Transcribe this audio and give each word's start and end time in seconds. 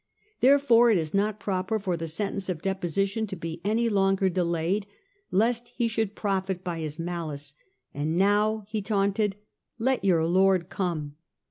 Therefore 0.39 0.89
it 0.89 0.97
is 0.97 1.13
not 1.13 1.39
proper 1.39 1.77
for 1.77 1.95
the 1.95 2.07
sentence 2.07 2.49
of 2.49 2.63
deposition 2.63 3.27
to 3.27 3.35
be 3.35 3.61
any 3.63 3.87
longer 3.87 4.29
delayed, 4.29 4.87
lest 5.29 5.67
he 5.75 5.87
should 5.87 6.15
profit 6.15 6.63
by 6.63 6.79
his 6.79 6.97
malice. 6.97 7.53
And 7.93 8.17
now," 8.17 8.65
he 8.67 8.81
taunted," 8.81 9.35
let 9.77 10.03
your 10.03 10.25
Lord 10.25 10.69
come." 10.69 11.17